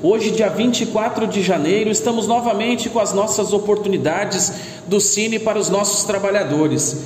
[0.00, 4.52] Hoje, dia 24 de janeiro, estamos novamente com as nossas oportunidades
[4.86, 6.98] do Cine para os nossos trabalhadores.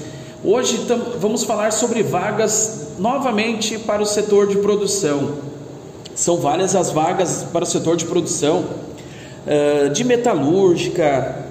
[0.45, 0.79] Hoje
[1.19, 5.37] vamos falar sobre vagas novamente para o setor de produção.
[6.15, 8.67] São várias as vagas para o setor de produção,
[9.47, 11.47] eh, de metalúrgica,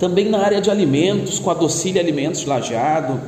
[0.00, 3.20] também na área de alimentos, com a Docile Alimentos Lajeado.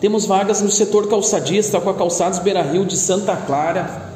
[0.00, 4.09] Temos vagas no setor calçadista com a Calçados Beira Rio de Santa Clara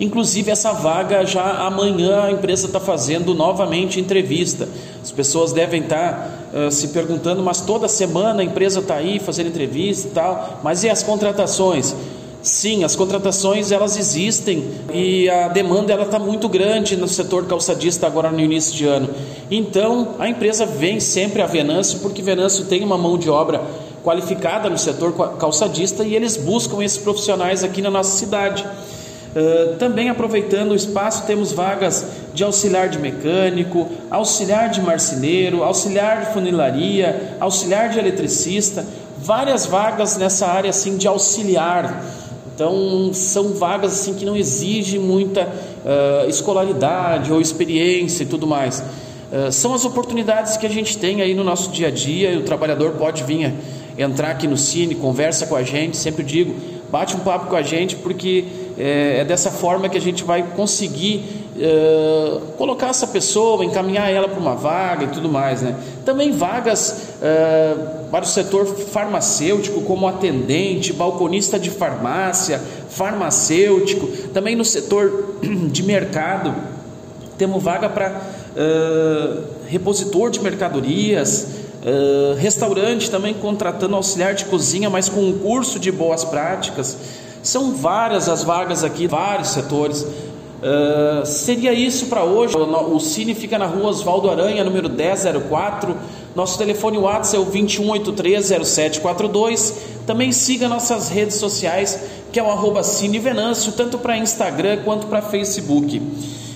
[0.00, 4.66] Inclusive, essa vaga já amanhã a empresa está fazendo novamente entrevista.
[5.02, 9.18] As pessoas devem estar tá, uh, se perguntando, mas toda semana a empresa está aí
[9.18, 10.60] fazendo entrevista e tal.
[10.64, 11.94] Mas e as contratações?
[12.42, 18.06] Sim, as contratações elas existem e a demanda ela está muito grande no setor calçadista
[18.06, 19.10] agora no início de ano.
[19.50, 23.60] Então a empresa vem sempre a Venâncio porque Venâncio tem uma mão de obra
[24.02, 28.64] qualificada no setor calçadista e eles buscam esses profissionais aqui na nossa cidade.
[29.30, 36.26] Uh, também aproveitando o espaço, temos vagas de auxiliar de mecânico, auxiliar de marceneiro, auxiliar
[36.26, 38.84] de funilaria, auxiliar de eletricista,
[39.18, 42.04] várias vagas nessa área assim de auxiliar.
[42.52, 48.82] Então são vagas assim que não exigem muita uh, escolaridade ou experiência e tudo mais.
[49.30, 52.32] Uh, são as oportunidades que a gente tem aí no nosso dia a dia.
[52.32, 53.54] E o trabalhador pode vir
[53.96, 55.96] entrar aqui no Cine, conversa com a gente.
[55.96, 56.54] Sempre digo,
[56.90, 58.44] bate um papo com a gente porque
[58.78, 61.24] é, é dessa forma que a gente vai conseguir
[61.58, 65.62] é, colocar essa pessoa, encaminhar ela para uma vaga e tudo mais.
[65.62, 65.76] Né?
[66.04, 67.74] Também vagas é,
[68.10, 75.36] para o setor farmacêutico, como atendente, balconista de farmácia, farmacêutico, também no setor
[75.70, 76.54] de mercado.
[77.36, 78.40] Temos vaga para
[79.68, 81.46] repositor de mercadorias,
[81.82, 86.96] uh, restaurante também contratando auxiliar de cozinha, mas com um curso de boas práticas.
[87.42, 90.02] São várias as vagas aqui, vários setores.
[90.02, 92.54] Uh, seria isso para hoje.
[92.56, 95.96] O, o Cine fica na rua Oswaldo Aranha, número 1004.
[96.34, 99.72] Nosso telefone WhatsApp é o 21830742.
[100.06, 101.98] Também siga nossas redes sociais,
[102.30, 106.02] que é o arroba Cine Venâncio, tanto para Instagram quanto para Facebook.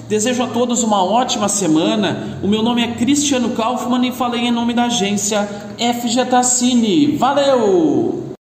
[0.09, 2.38] Desejo a todos uma ótima semana.
[2.42, 5.48] O meu nome é Cristiano Kaufmann e falei em nome da agência
[5.78, 7.16] FG Cine.
[7.16, 8.23] Valeu!